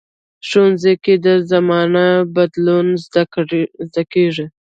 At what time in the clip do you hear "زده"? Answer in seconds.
3.05-4.03